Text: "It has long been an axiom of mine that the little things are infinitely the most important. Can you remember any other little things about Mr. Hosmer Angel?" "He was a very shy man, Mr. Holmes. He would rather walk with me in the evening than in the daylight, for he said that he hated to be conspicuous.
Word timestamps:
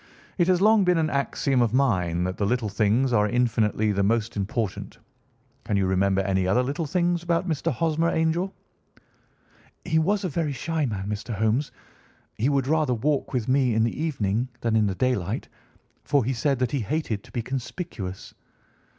"It 0.39 0.47
has 0.47 0.61
long 0.61 0.83
been 0.83 0.97
an 0.97 1.11
axiom 1.11 1.61
of 1.61 1.75
mine 1.75 2.23
that 2.23 2.35
the 2.37 2.45
little 2.47 2.69
things 2.69 3.13
are 3.13 3.29
infinitely 3.29 3.91
the 3.91 4.01
most 4.01 4.35
important. 4.35 4.97
Can 5.63 5.77
you 5.77 5.85
remember 5.85 6.21
any 6.21 6.47
other 6.47 6.63
little 6.63 6.87
things 6.87 7.21
about 7.21 7.47
Mr. 7.47 7.71
Hosmer 7.71 8.09
Angel?" 8.09 8.51
"He 9.85 9.99
was 9.99 10.23
a 10.23 10.27
very 10.29 10.53
shy 10.53 10.87
man, 10.87 11.07
Mr. 11.07 11.35
Holmes. 11.35 11.71
He 12.33 12.49
would 12.49 12.65
rather 12.65 12.95
walk 12.95 13.31
with 13.31 13.47
me 13.47 13.75
in 13.75 13.83
the 13.83 14.01
evening 14.03 14.47
than 14.61 14.75
in 14.75 14.87
the 14.87 14.95
daylight, 14.95 15.47
for 16.03 16.25
he 16.25 16.33
said 16.33 16.57
that 16.57 16.71
he 16.71 16.79
hated 16.79 17.23
to 17.25 17.31
be 17.31 17.43
conspicuous. 17.43 18.33